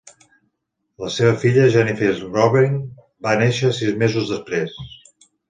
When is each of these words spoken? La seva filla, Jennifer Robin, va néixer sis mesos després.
La 1.03 1.09
seva 1.15 1.35
filla, 1.43 1.67
Jennifer 1.75 2.09
Robin, 2.23 2.81
va 3.29 3.35
néixer 3.43 3.71
sis 3.83 3.95
mesos 4.07 4.35
després. 4.35 4.77